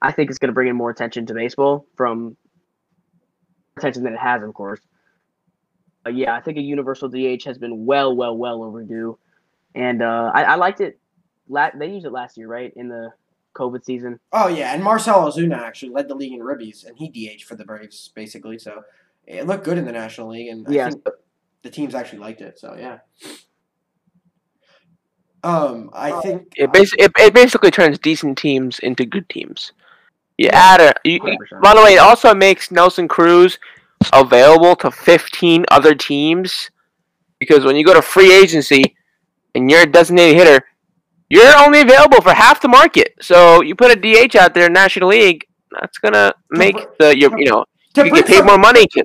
[0.00, 2.36] I think it's going to bring in more attention to baseball from
[3.76, 4.80] attention than it has, of course.
[6.04, 9.18] But yeah, I think a universal DH has been well, well, well overdue,
[9.74, 10.98] and uh, I, I liked it.
[11.48, 13.12] La- they used it last year, right, in the
[13.58, 14.20] COVID season.
[14.32, 17.56] Oh yeah, and Marcell Ozuna actually led the league in ribbies, and he DH for
[17.56, 18.58] the Braves basically.
[18.58, 18.82] So
[19.26, 21.06] it looked good in the National League, and I Yeah, think
[21.62, 22.58] the teams actually liked it.
[22.58, 22.98] So yeah.
[25.44, 29.72] Um, I think It, bas- it, it basically turns decent teams into good teams.
[30.36, 30.58] You Yeah.
[30.74, 30.94] add a.
[31.04, 31.20] You,
[31.62, 33.58] by the way, it also makes Nelson Cruz
[34.12, 36.70] available to 15 other teams
[37.38, 38.96] because when you go to free agency
[39.54, 40.64] and you're a designated hitter,
[41.30, 43.14] you're only available for half the market.
[43.20, 47.38] So you put a DH out there in National League, that's gonna make the your
[47.38, 47.64] you know
[47.94, 48.86] to you get paid more money.
[48.86, 49.04] To,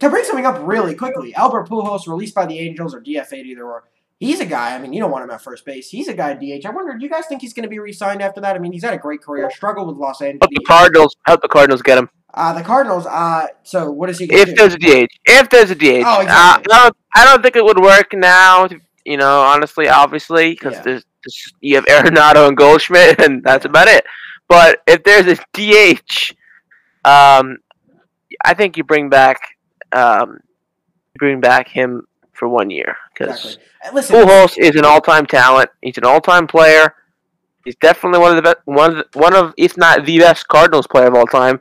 [0.00, 3.64] to bring something up really quickly, Albert Pujols released by the Angels or DFA'd either
[3.64, 3.84] or.
[4.20, 4.74] He's a guy.
[4.74, 5.90] I mean, you don't want him at first base.
[5.90, 6.66] He's a guy at DH.
[6.66, 8.56] I wonder, do you guys think he's going to be re-signed after that?
[8.56, 9.48] I mean, he's had a great career.
[9.48, 10.40] Struggled with Los Angeles.
[10.42, 12.10] help the Cardinals, help the Cardinals get him.
[12.34, 13.06] Uh, the Cardinals.
[13.06, 14.54] Uh, so what is he If do?
[14.56, 16.26] there's a DH, if there's a DH, Oh, uh.
[16.28, 18.68] I don't, I don't think it would work now.
[19.04, 20.82] You know, honestly, obviously, because Yeah.
[20.82, 21.04] there's
[21.60, 24.04] you have Arenado and Goldschmidt, and that's about it.
[24.48, 26.32] But if there's a DH,
[27.04, 27.58] um,
[28.44, 29.40] I think you bring back,
[29.92, 30.38] um,
[31.16, 34.02] bring back him for one year because Exactly.
[34.02, 35.70] Pujols is an all-time talent.
[35.82, 36.94] He's an all-time player.
[37.64, 40.48] He's definitely one of the best, one of the, one of if not the best
[40.48, 41.60] Cardinals player of all time.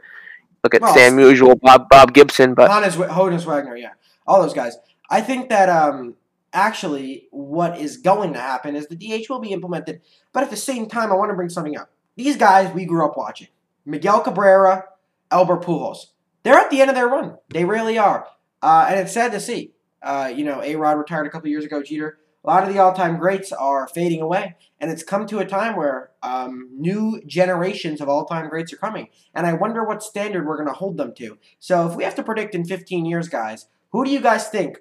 [0.63, 3.91] Look at Well, Stan Musial, Bob Bob Gibson, but Honus, Honus Wagner, yeah,
[4.25, 4.77] all those guys.
[5.09, 6.15] I think that um,
[6.57, 10.01] actually, what is going to happen is the DH will be implemented,
[10.33, 11.91] but at the same time, I want to bring something up.
[12.15, 13.47] These guys we grew up watching:
[13.85, 14.85] Miguel Cabrera,
[15.29, 16.07] Albert Pujols.
[16.43, 17.37] They're at the end of their run.
[17.49, 18.27] They really are,
[18.61, 19.73] uh, and it's sad to see.
[20.01, 21.81] Uh, you know, A Rod retired a couple years ago.
[21.83, 22.17] Jeter.
[22.43, 25.75] A lot of the all-time greats are fading away, and it's come to a time
[25.75, 29.09] where um, new generations of all-time greats are coming.
[29.33, 31.37] And I wonder what standard we're going to hold them to.
[31.59, 34.77] So if we have to predict in 15 years, guys, who do you guys think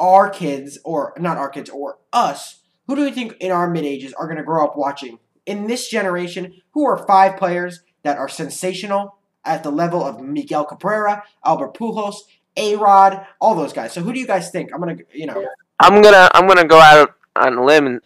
[0.00, 3.84] our kids, or not our kids, or us, who do you think in our mid
[3.84, 6.54] ages are going to grow up watching in this generation?
[6.72, 12.16] Who are five players that are sensational at the level of Miguel Cabrera, Albert Pujols,
[12.56, 13.92] A Rod, all those guys?
[13.92, 14.70] So who do you guys think?
[14.74, 15.46] I'm going to, you know,
[15.78, 18.00] I'm gonna I'm gonna go out on a limb and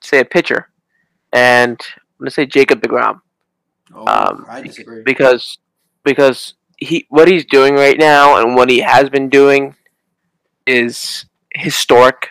[0.00, 0.68] say a pitcher,
[1.32, 3.20] and I'm gonna say Jacob Degrom
[3.94, 5.02] oh, Um, I disagree.
[5.04, 5.58] because
[6.04, 9.74] because he what he's doing right now and what he has been doing
[10.66, 12.28] is historic.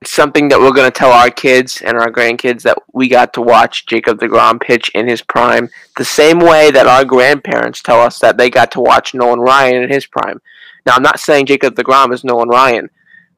[0.00, 3.40] It's something that we're gonna tell our kids and our grandkids that we got to
[3.40, 8.18] watch Jacob Degrom pitch in his prime, the same way that our grandparents tell us
[8.18, 10.40] that they got to watch Nolan Ryan in his prime.
[10.86, 12.90] Now I'm not saying Jacob Degrom is Nolan Ryan,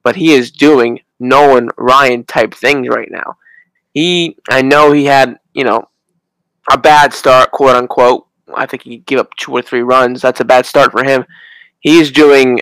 [0.02, 3.36] but he is doing Nolan Ryan type things right now.
[3.92, 5.88] He, I know he had, you know,
[6.70, 8.26] a bad start, quote unquote.
[8.54, 10.20] I think he gave up two or three runs.
[10.20, 11.24] That's a bad start for him.
[11.80, 12.60] He's doing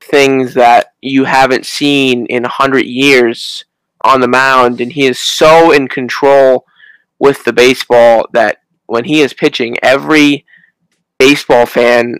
[0.00, 3.64] things that you haven't seen in a hundred years
[4.02, 6.66] on the mound, and he is so in control
[7.18, 10.44] with the baseball that when he is pitching, every
[11.18, 12.16] baseball fan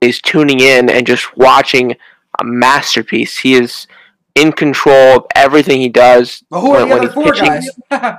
[0.00, 1.92] is tuning in and just watching
[2.40, 3.38] a masterpiece.
[3.38, 3.86] He is
[4.34, 6.42] in control of everything he does.
[6.50, 7.62] Are when- when he's pitching.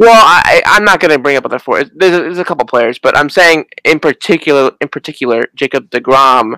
[0.00, 1.82] Well, I, I'm not going to bring up other four.
[1.82, 6.54] There's a, there's a couple players, but I'm saying in particular, in particular, Jacob Degrom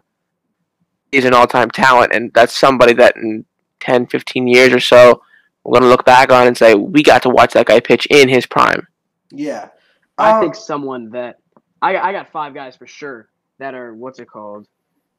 [1.13, 3.45] is an all-time talent, and that's somebody that in
[3.81, 5.23] 10, 15 years or so,
[5.65, 8.07] we're going to look back on and say we got to watch that guy pitch
[8.11, 8.87] in his prime.
[9.33, 9.69] Yeah.
[10.19, 11.37] I Um, think someone that
[11.83, 14.67] I I got five guys for sure that are what's it called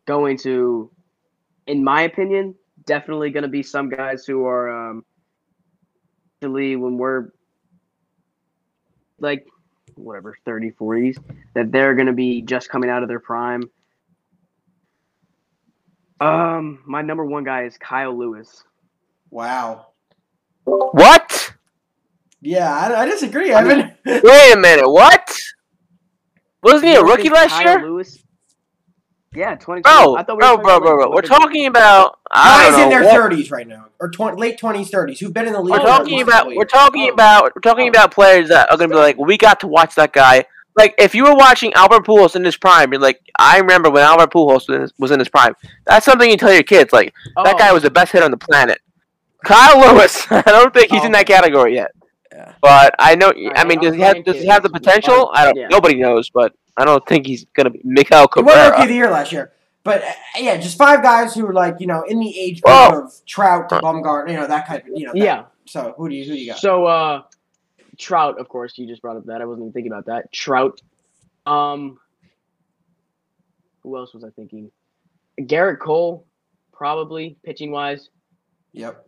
[0.06, 0.92] going to,
[1.68, 5.06] in my opinion, definitely going to be some guys who are um,
[6.42, 7.30] actually when we're
[9.20, 9.46] like
[9.96, 11.18] whatever 30 40s
[11.54, 13.64] that they're going to be just coming out of their prime.
[16.22, 18.64] Um, my number one guy is Kyle Lewis.
[19.32, 19.88] Wow.
[20.66, 21.54] What?
[22.42, 24.88] Yeah, I, I disagree, I mean- Wait a minute.
[24.90, 25.36] What?
[26.64, 27.90] Wasn't he a rookie think last Kyle year?
[27.90, 28.20] Lewis?
[29.34, 29.82] Yeah, 20.
[29.82, 31.16] Bro, I thought we bro, were bro, talking bro, about, bro.
[31.16, 32.20] We're talking about.
[32.34, 35.62] Guys in their thirties right now, or tw- late twenties, thirties, who've been in the
[35.62, 35.72] league.
[35.72, 37.14] We're talking about we're talking Oh.
[37.14, 37.90] about we're talking Oh.
[37.90, 40.46] about players that are gonna be like, we got to watch that guy.
[40.76, 44.04] Like if you were watching Albert Pujols in his prime, you're like, I remember when
[44.04, 45.54] Albert Pujols was in his, was in his prime.
[45.86, 46.94] That's something you tell your kids.
[46.94, 48.80] Like that Oh, guy was the best hitter on the planet.
[49.44, 50.26] Kyle Lewis.
[50.32, 51.92] I don't think he's Oh, in that category yet.
[52.32, 52.54] Yeah.
[52.62, 53.28] But I know.
[53.36, 55.32] I right, mean, I'll does he have does he have the potential?
[55.34, 55.58] I don't.
[55.58, 55.68] Yeah.
[55.68, 58.94] Nobody knows, but I don't think he's gonna be Miguel He won Rookie of the
[58.96, 59.52] Year last year.
[59.84, 62.76] But uh, yeah, just five guys who are like you know in the age group
[62.76, 65.12] of Trout to Bumgarner, you know that kind of you know.
[65.14, 65.44] that- Yeah.
[65.66, 66.60] So who do you who do you got?
[66.60, 67.24] So uh
[68.02, 69.42] Trout, of course, you just brought up that.
[69.42, 70.32] I wasn't even thinking about that.
[70.34, 70.82] Trout.
[71.46, 72.00] Um
[73.84, 74.70] who else was I thinking?
[75.40, 76.26] Gerrit Cole,
[76.74, 78.10] probably, pitching wise.
[78.74, 79.08] Yep.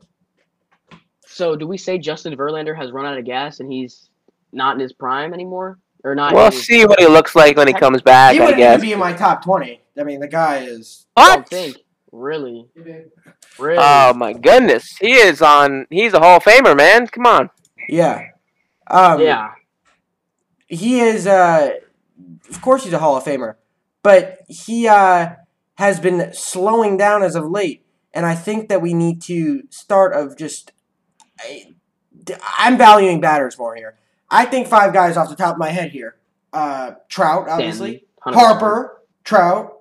[1.28, 4.10] So do we say Justin Verlander has run out of gas and he's
[4.52, 5.80] not in his prime anymore?
[6.04, 8.34] Or not We'll his- see what he looks like when he comes back.
[8.34, 8.82] He I wouldn't even guess.
[8.82, 9.82] be in my top twenty.
[9.98, 11.06] I mean, the guy is.
[11.16, 11.50] I don't What?
[11.50, 11.78] think.
[12.12, 12.68] Really?
[13.60, 13.78] Really?
[13.80, 15.86] Oh my goodness, he is on.
[15.92, 17.06] He's a Hall of Famer, man.
[17.06, 17.52] Come on.
[17.88, 18.30] Yeah.
[18.88, 19.52] Um, yeah.
[20.67, 21.72] he is uh
[22.50, 23.56] of course he's a hall of famer
[24.02, 25.30] but he uh
[25.76, 30.13] has been slowing down as of late and i think that we need to start
[30.13, 30.72] of just
[31.39, 31.74] I,
[32.60, 33.98] i'm valuing batters more here.
[34.30, 36.15] I think five guys off the top of my head here
[36.54, 38.06] uh trout obviously.
[38.22, 39.74] Stanley, harper trout.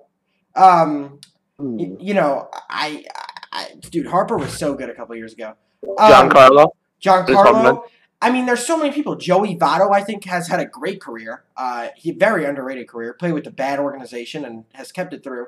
[0.55, 1.19] Um
[1.57, 3.05] y- you know I,
[3.51, 5.53] I dude harper was so good a couple years ago.
[5.97, 6.69] Um, Giancarlo.
[6.99, 7.85] John There's one Carlo.
[8.23, 9.17] I mean, there's so many people.
[9.17, 11.43] Joey Votto, I think, has had a great career.
[11.57, 13.13] Uh, he very underrated career.
[13.13, 15.47] Played with a bad organization and has kept it through.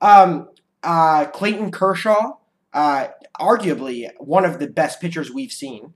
[0.00, 0.48] Um,
[0.82, 2.32] uh, Clayton Kershaw,
[2.72, 3.06] uh,
[3.38, 5.94] arguably one of the best pitchers we've seen.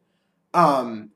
[0.55, 1.11] Um,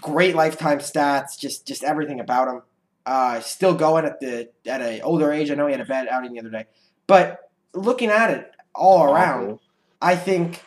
[0.00, 2.62] great lifetime stats, just just everything about him.
[3.04, 5.50] Uh, still going at the at an older age.
[5.50, 6.64] I know he had a bad outing the other day,
[7.06, 9.58] but looking at it all around,
[10.00, 10.62] I think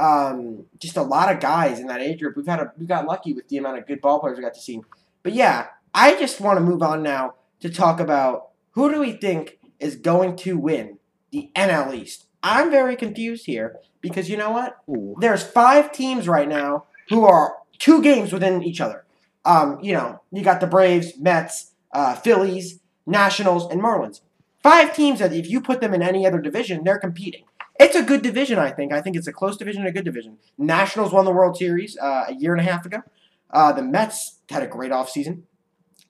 [0.00, 2.36] um, just a lot of guys in that age group.
[2.36, 4.54] We've had a we got lucky with the amount of good ball players we got
[4.54, 4.80] to see.
[5.22, 9.12] But yeah, I just want to move on now to talk about who do we
[9.12, 10.98] think is going to win
[11.30, 12.26] the NL East.
[12.42, 14.78] I'm very confused here because you know what?
[14.88, 15.14] Ooh.
[15.20, 19.04] There's five teams right now who are two games within each other.
[19.44, 24.20] Um, you know, you got the Braves, Mets, uh, Phillies, Nationals, and Marlins.
[24.62, 27.44] Five teams that if you put them in any other division, they're competing.
[27.80, 28.92] It's a good division, I think.
[28.92, 30.36] I think it's a close division, a good division.
[30.58, 32.98] Nationals won the World Series uh, a year and a half ago.
[33.50, 35.44] Uh, the Mets had a great offseason.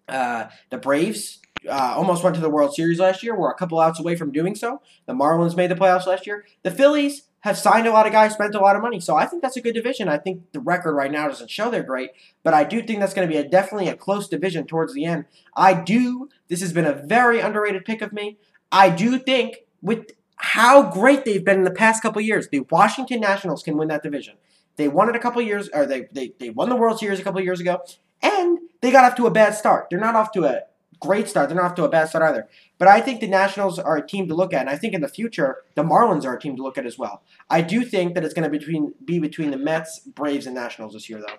[0.09, 3.39] Uh, the Braves uh, almost went to the World Series last year.
[3.39, 4.83] We're a couple outs away from doing so.
[5.07, 6.45] The Marlins made the playoffs last year.
[6.65, 8.99] The Phillies have signed a lot of guys, spent a lot of money.
[8.99, 10.09] So I think that's a good division.
[10.09, 12.11] I think the record right now doesn't show they're great,
[12.43, 15.05] but I do think that's going to be a, definitely a close division towards the
[15.05, 15.27] end.
[15.57, 16.31] I do.
[16.49, 18.39] This has been a very underrated pick of me.
[18.73, 20.11] I do think with
[20.43, 24.03] how great they've been in the past couple years, the Washington Nationals can win that
[24.03, 24.35] division.
[24.77, 27.23] They won it a couple years, or they, they they won the World Series a
[27.23, 27.83] couple years ago,
[28.23, 29.89] and they got off to a bad start.
[29.91, 30.63] They're not off to a
[31.01, 31.49] great start.
[31.49, 32.49] They're not off to a bad start either.
[32.79, 35.01] But I think the Nationals are a team to look at, and I think in
[35.01, 37.23] the future the Marlins are a team to look at as well.
[37.49, 40.95] I do think that it's going to between be between the Mets, Braves, and Nationals
[40.95, 41.37] this year, though,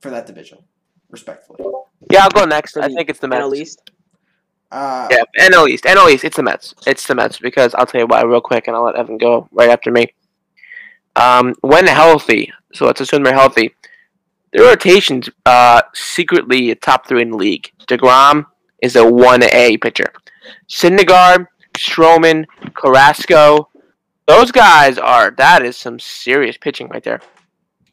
[0.00, 0.58] for that division,
[1.10, 1.64] respectfully.
[2.12, 2.76] Yeah, I'll go next.
[2.76, 3.44] I think it's the Mets.
[3.44, 3.90] At East.
[4.70, 5.84] Uh, Yeah, NL East.
[5.84, 6.24] NL East.
[6.24, 6.74] It's the Mets.
[6.86, 9.48] It's the Mets because I'll tell you why real quick, and I'll let Evan go
[9.52, 10.12] right after me.
[11.16, 13.74] Um, when healthy, so let's assume they're healthy.
[14.52, 17.70] Their rotation's uh, secretly top three in the league.
[17.86, 18.46] Degrom
[18.82, 20.12] is a one A pitcher.
[20.68, 23.68] Syndergaard, Stroman, Carrasco,
[24.28, 27.20] those guys are that is some serious pitching right there.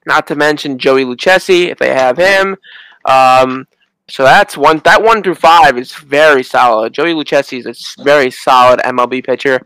[0.05, 2.57] Not to mention Joey Lucchesi if they have him.
[3.05, 3.65] Um,
[4.07, 4.81] so that's one.
[4.85, 6.93] That one through five is very solid.
[6.93, 9.59] Joey Lucchesi is a very solid MLB pitcher.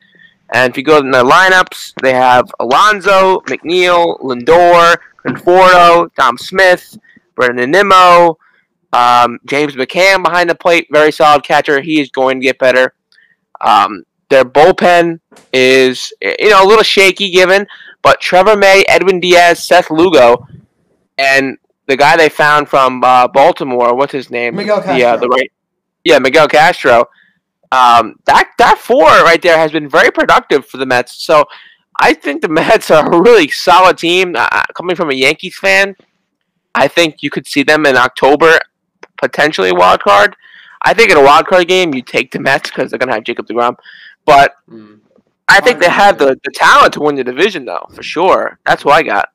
[0.54, 6.97] And if you go in the lineups, they have Alonso, McNeil, Lindor, Conforto, Dom Smith,
[7.36, 8.38] Brandon Nimmo,
[8.93, 11.82] um, James McCann behind the plate, very solid catcher.
[11.82, 12.93] He is going to get better.
[13.62, 15.19] Um, their bullpen
[15.54, 17.67] is you know a little shaky given,
[18.02, 20.47] but Trevor May, Edwin Diaz, Seth Lugo,
[21.17, 21.58] and
[21.89, 24.56] the guy they found from uh, Baltimore, what's his name?
[24.56, 25.19] Miguel The, uh, Castro.
[25.21, 25.52] the right,
[26.06, 27.06] yeah, Miguel Castro.
[27.71, 31.23] Um, that that four right there has been very productive for the Mets.
[31.25, 31.45] So
[32.02, 34.36] I think the Mets are a really solid team.
[34.38, 35.95] Uh, coming from a Yankees fan,
[36.73, 38.58] I think you could see them in October,
[39.21, 40.36] potentially a wild card.
[40.84, 43.23] I think in a wild card game, you take the Mets because they're gonna have
[43.25, 43.75] Jacob Degrom,
[44.25, 44.99] but Mm.
[45.52, 48.60] I think they have the, the talent to win the division though, for sure.
[48.67, 49.30] That's what I got.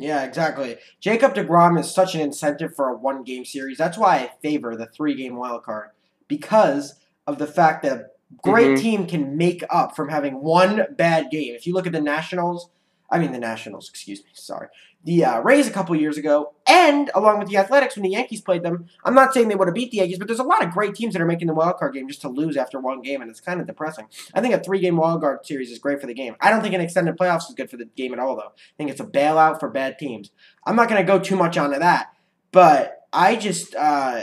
[0.00, 0.76] Yeah, exactly.
[1.00, 3.78] Jacob DeGrom is such an incentive for a one game series.
[3.78, 5.90] That's why I favor the three game wild card
[6.28, 6.94] because
[7.26, 8.04] of the fact that a
[8.42, 8.80] great Mhm.
[8.80, 11.54] team can make up from having one bad game.
[11.54, 12.70] If you look at the Nationals,
[13.10, 14.68] I mean the Nationals, excuse me, sorry.
[15.02, 18.42] The uh, Rays a couple years ago, and along with the Athletics when the Yankees
[18.42, 18.86] played them.
[19.02, 20.94] I'm not saying they would have beat the Yankees, but there's a lot of great
[20.94, 23.30] teams that are making the wild card game just to lose after one game, and
[23.30, 24.06] it's kind of depressing.
[24.34, 26.36] I think a three game wild card series is great for the game.
[26.40, 28.42] I don't think an extended playoffs is good for the game at all, though.
[28.42, 30.30] I think it's a bailout for bad teams.
[30.66, 32.12] I'm not going to go too much onto that,
[32.52, 34.22] but I just, uh,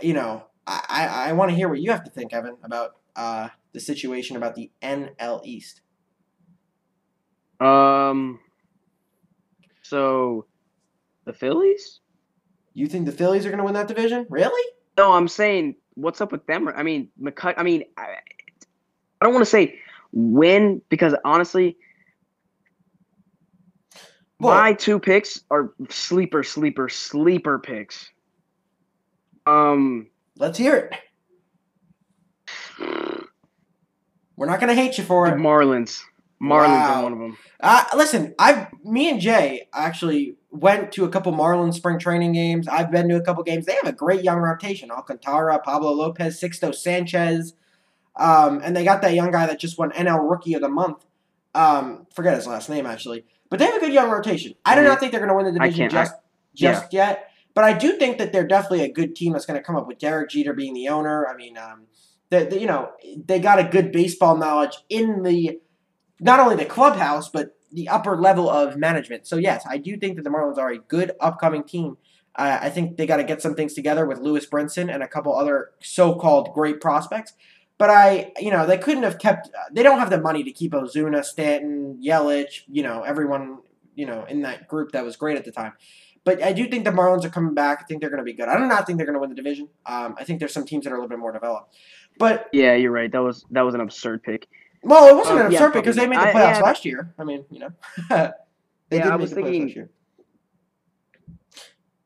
[0.00, 2.96] you know, I, I, I want to hear what you have to think, Evan, about
[3.14, 5.82] uh, the situation about the NL East.
[7.64, 8.40] Um.
[9.82, 10.46] So,
[11.24, 12.00] the Phillies?
[12.74, 14.26] You think the Phillies are going to win that division?
[14.30, 14.72] Really?
[14.96, 16.68] No, I'm saying what's up with them?
[16.68, 17.54] I mean, McCut.
[17.56, 18.02] I mean, I,
[19.20, 19.78] I don't want to say
[20.12, 21.76] win because honestly,
[24.40, 28.10] Well- my two picks are sleeper, sleeper, sleeper picks.
[29.46, 30.94] Um, Let's hear it.
[34.36, 35.38] We're not going to hate you for the it.
[35.38, 36.00] Marlins.
[36.42, 36.94] Marlins Wow.
[37.00, 37.36] are one of them.
[37.60, 42.66] Uh, listen, I've me and Jay actually went to a couple Marlins spring training games.
[42.66, 43.64] I've been to a couple games.
[43.66, 47.54] They have a great young rotation: Alcantara, Pablo Lopez, Sixto Sanchez,
[48.16, 51.04] um, and they got that young guy that just won NL Rookie of the Month.
[51.54, 54.54] Um, forget his last name actually, but they have a good young rotation.
[54.64, 56.14] I do not think they're going to win the division can't- I- just
[56.54, 59.64] just yet, but I do think that they're definitely a good team that's going to
[59.64, 61.26] come up with Derek Jeter being the owner.
[61.26, 61.84] I mean, um,
[62.30, 62.90] they, they- you know,
[63.24, 65.60] they got a good baseball knowledge in the
[66.22, 69.26] not only the clubhouse but the upper level of management.
[69.26, 71.96] So yes, I do think that the Marlins are a good upcoming team.
[72.34, 75.08] Uh, I think they got to get some things together with Lewis Brinson and a
[75.08, 77.32] couple other so-called great prospects.
[77.78, 79.50] But I, you know, they couldn't have kept.
[79.72, 83.58] They don't have the money to keep Ozuna, Stanton, Yelich, you know, everyone,
[83.94, 85.72] you know, in that group that was great at the time.
[86.24, 87.80] But I do think the Marlins are coming back.
[87.82, 88.48] I think they're going to be good.
[88.48, 89.68] I do not think they're going to win the division.
[89.86, 91.74] Um, I think there's some teams that are a little bit more developed.
[92.18, 93.10] But Yeah, you're right.
[93.10, 94.46] That was that was an absurd pick.
[94.82, 96.60] Well, it wasn't Um, an yeah, absurd because they made the playoffs I- yeah.
[96.60, 97.14] last year.
[97.18, 97.70] I mean, you know,
[98.08, 98.32] they Yeah,
[98.90, 99.90] did I make was the playoffs thinking- last year.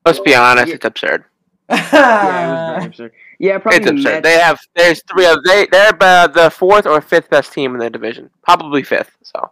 [0.05, 0.75] Let's be honest, Yeah.
[0.77, 1.25] it's absurd.
[1.69, 3.13] Yeah, it absurd.
[3.41, 4.05] Yeah, probably It's absurd.
[4.05, 4.23] Mets.
[4.23, 7.81] They have there's three of they they're uh, the fourth or fifth best team in
[7.81, 9.11] the division, probably fifth.
[9.23, 9.51] So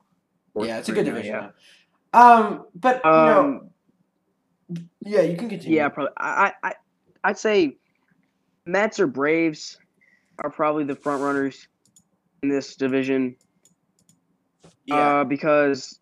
[0.57, 1.35] yeah, it's a good Right now, division.
[2.15, 2.21] yeah.
[2.35, 3.71] Um, but you know, Um,
[5.01, 5.77] yeah, you can continue.
[5.77, 6.13] yeah, probably.
[6.17, 6.75] I, I, I-
[7.25, 7.79] I'd say
[8.65, 9.79] Mets or Braves
[10.39, 11.69] are probably the front runners in
[12.48, 13.37] this division.
[14.87, 15.20] yeah.
[15.20, 15.98] Uh, because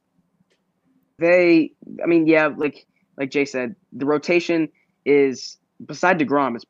[1.19, 4.69] they, I mean, yeah, like like Jay said, the rotation
[5.05, 6.57] is beside Degrom.
[6.57, 6.65] It's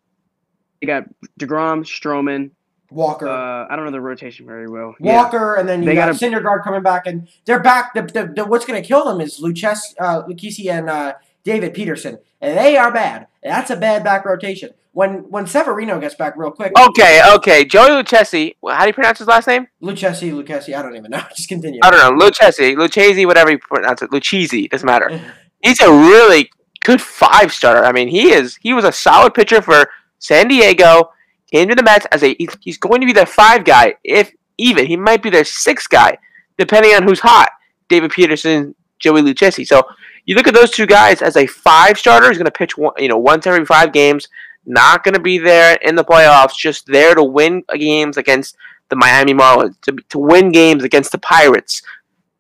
[0.80, 1.04] you got
[1.40, 2.50] Degrom, Stroman.
[2.90, 3.26] Walker.
[3.26, 4.94] Uh, I don't know the rotation very well.
[5.00, 5.16] Yeah.
[5.16, 7.94] Walker, and then you They got gotta- Syndergaard coming back, and they're back.
[7.94, 11.74] The, the, the, what's going to kill them is Luches, uh, Lucchesi and uh, David
[11.74, 13.26] Peterson, and they are bad.
[13.42, 14.70] That's a bad back rotation.
[14.92, 18.56] When when Severino gets back real quick, okay, okay, Joey Lucchesi.
[18.68, 19.66] How do you pronounce his last name?
[19.82, 21.22] Lucchesi, Lucchesi, I don't even know.
[21.36, 21.80] Just continue.
[21.82, 22.24] I don't know.
[22.26, 24.10] Lucchesi, Lucchesi, whatever you pronounce it.
[24.10, 25.08] Lucchesi doesn't matter.
[25.62, 26.50] He's a really
[26.84, 27.84] good five starter.
[27.84, 28.56] I mean, he is.
[28.56, 31.10] He was a solid pitcher for San Diego.
[31.52, 32.34] Came to the Mets as a.
[32.34, 34.86] he's- He's going to be their five guy, if even.
[34.86, 36.18] He might be their sixth guy,
[36.58, 37.48] depending on who's hot.
[37.88, 39.66] David Peterson, Joey Lucchesi.
[39.66, 39.82] So
[40.24, 42.28] you look at those two guys as a five starter.
[42.28, 44.28] He's going to pitch one, you know, once every five games.
[44.64, 46.56] Not going to be there in the playoffs.
[46.56, 48.56] Just there to win games against
[48.90, 51.82] the Miami Marlins, to to win games against the Pirates.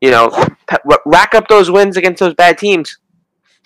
[0.00, 0.46] You know,
[1.04, 2.98] rack up those wins against those bad teams.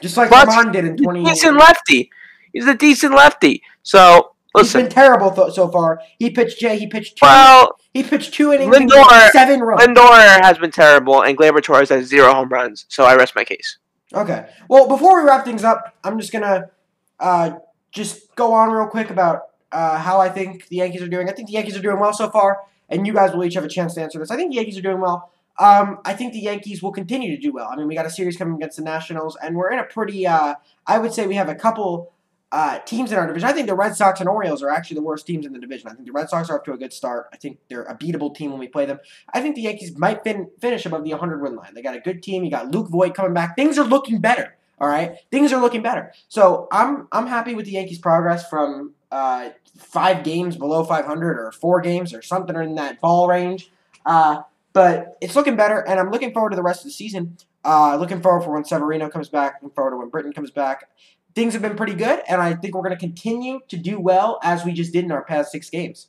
[0.00, 2.10] Just like Plus, Ramon did in He's a decent lefty.
[2.52, 3.62] He's a decent lefty.
[3.83, 6.00] So listen, He's been terrible th- so far.
[6.19, 6.79] He pitched Jay.
[6.79, 7.27] He pitched two.
[7.27, 8.75] well, he pitched two innings.
[8.75, 9.83] Lindor- seven runs.
[9.83, 12.87] Lindor has been terrible, and Gleyber Torres has zero home runs.
[12.88, 13.79] So I rest my case.
[14.15, 14.46] Okay.
[14.69, 16.71] Well, before we wrap things up, I'm just gonna
[17.19, 17.50] uh,
[17.92, 19.42] just go on real quick about
[19.73, 21.29] uh, how I think the Yankees are doing.
[21.29, 23.65] I think the Yankees are doing well so far, and you guys will each have
[23.65, 24.31] a chance to answer this.
[24.31, 25.31] I think the Yankees are doing well.
[25.59, 27.69] um, I think the Yankees will continue to do well.
[27.73, 30.27] I mean, we got a series coming against the Nationals, and we're in a pretty.
[30.27, 30.54] Uh,
[30.87, 32.13] I would say we have a couple
[32.53, 33.49] uh, teams in our division.
[33.49, 35.88] I think the Red Sox and Orioles are actually the worst teams in the division.
[35.88, 37.29] I think the Red Sox are up to a good start.
[37.33, 39.01] I think they're a beatable team when we play them.
[39.35, 41.75] I think the Yankees might fin- finish above the 100 win line.
[41.75, 42.44] They got a good team.
[42.44, 43.57] You got Luke Voit coming back.
[43.57, 44.55] Things are looking better.
[44.79, 46.13] All right, things are looking better.
[46.29, 51.51] So I'm I'm happy with the Yankees' progress from uh, five games below 500 or
[51.53, 53.71] four games or something in that ball range.
[54.05, 54.42] Uh,
[54.75, 57.38] but it's looking better, and I'm looking forward to the rest of the season.
[57.65, 59.55] Uh, looking forward for when Severino comes back.
[59.63, 60.90] Looking forward to when Britton comes back.
[61.37, 64.41] Things have been pretty good, and I think we're going to continue to do well
[64.43, 66.09] as we just did in our past six games.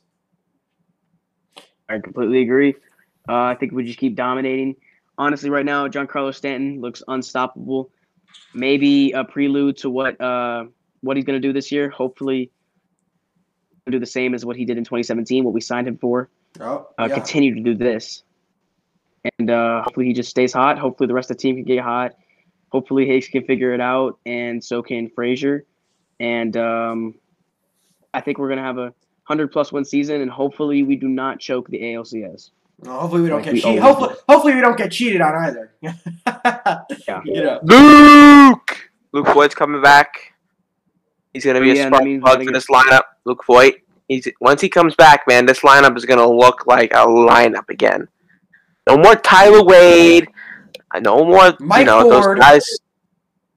[1.86, 2.74] I completely agree.
[3.28, 4.74] Uh, I think we just keep dominating.
[5.18, 7.90] Honestly, right now, Giancarlo Stanton looks unstoppable.
[8.54, 10.64] Maybe a prelude to what uh,
[11.02, 11.90] what he's going to do this year.
[11.90, 12.50] Hopefully,
[13.90, 16.30] do the same as what he did in 2017, what we signed him for.
[16.58, 17.14] Oh, Uh, yeah.
[17.14, 18.22] Continue to do this,
[19.38, 20.78] and uh, hopefully he just stays hot.
[20.78, 22.14] Hopefully the rest of the team can get hot.
[22.70, 25.64] Hopefully Hicks can figure it out, and so can Frazier.
[26.20, 27.14] And um,
[28.12, 28.92] I think we're gonna have a
[29.24, 32.50] hundred one season, and hopefully we do not choke the ALCS.
[32.84, 33.82] No, hopefully we don't Like get we cheated.
[33.82, 35.72] always Hopefully, hopefully we don't get cheated on either.
[37.06, 37.20] Yeah.
[37.24, 37.60] You know.
[37.62, 38.90] Luke.
[39.12, 40.34] Luke Voit's coming back.
[41.32, 43.02] He's gonna be Oh, Yeah, a spark plug gotta for get- this lineup.
[43.24, 43.74] Luke Voit.
[44.08, 45.44] He's once he comes back, man.
[45.46, 48.08] This lineup is gonna look like a lineup again.
[48.88, 50.28] No more Tyler Wade.
[50.94, 52.38] Uh, no more, Mike you know, Ford.
[52.38, 52.78] those guys.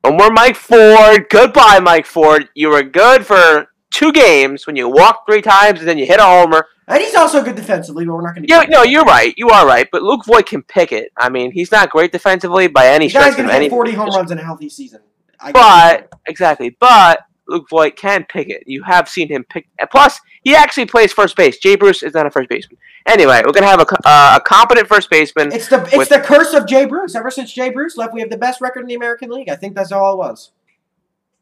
[0.03, 1.27] No more Mike Ford.
[1.29, 2.49] Goodbye, Mike Ford.
[2.55, 6.19] You were good for two games when you walked three times and then you hit
[6.19, 6.67] a homer.
[6.87, 8.49] And he's also good defensively, but we're not going to.
[8.49, 9.33] Yeah, no, you're right.
[9.37, 9.87] You are right.
[9.91, 11.11] But Luke Voit can pick it.
[11.17, 13.91] I mean, he's not great defensively by any The stretch of going to hit 40
[13.93, 15.01] home runs in a healthy season.
[15.39, 17.21] I But exactly, but
[17.51, 18.63] Luke Voit can pick it.
[18.65, 19.67] You have seen him pick.
[19.79, 21.57] And plus, he actually plays first base.
[21.59, 22.77] Jay Bruce is not a first baseman.
[23.05, 25.51] Anyway, we're gonna have a, uh, a competent first baseman.
[25.51, 27.13] It's the it's with- the curse of Jay Bruce.
[27.15, 29.49] Ever since Jay Bruce left, we have the best record in the American League.
[29.49, 30.51] I think that's all it was.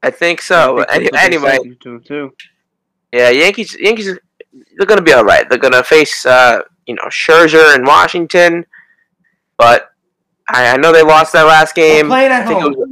[0.04, 0.80] I think so.
[0.90, 2.34] I think Any- that's what they anyway, said to too.
[3.14, 3.76] yeah, Yankees.
[3.80, 4.18] Yankees.
[4.78, 5.48] They're gonna be all right.
[5.48, 8.66] They're gonna face, uh, you know, Scherzer in Washington,
[9.58, 9.92] but
[10.48, 12.08] I, I know they lost that last We're game.
[12.08, 12.74] playing at think it home.
[12.76, 12.90] was,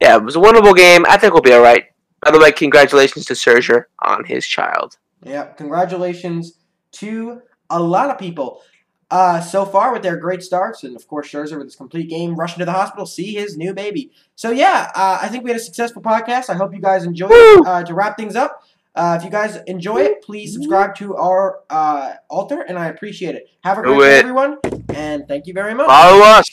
[0.00, 1.04] yeah, it was a winnable game.
[1.08, 1.84] I think we'll be all right.
[2.22, 4.98] By the way, congratulations to Scherzer on his child.
[5.24, 6.54] Yeah, congratulations
[6.92, 8.62] to a lot of people
[9.10, 12.34] uh, so far with their great starts, and of course Scherzer with his complete game,
[12.34, 14.10] rushing to the hospital, see his new baby.
[14.34, 16.50] So yeah, uh, I think we had a successful podcast.
[16.50, 17.66] I hope you guys enjoyed it.
[17.66, 18.64] Uh, to wrap things up,
[18.94, 23.34] uh, if you guys enjoy it, please subscribe to our uh, altar, and I appreciate
[23.34, 23.48] it.
[23.62, 24.58] Have a great day, everyone,
[24.94, 25.86] and thank you very much.
[25.86, 26.46] Follow us.